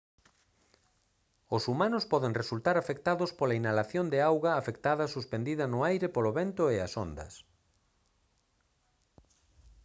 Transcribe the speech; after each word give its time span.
os 1.55 1.63
humanos 1.71 2.03
poden 2.13 2.37
resultar 2.41 2.75
afectados 2.77 3.31
pola 3.37 3.57
inhalación 3.59 4.05
de 4.09 4.19
auga 4.29 4.51
afectada 4.61 5.11
suspendida 5.15 5.65
no 5.69 5.79
aire 5.91 6.07
polo 6.15 6.31
vento 6.39 6.63
e 6.75 6.77
as 6.87 6.93
ondas 7.05 7.33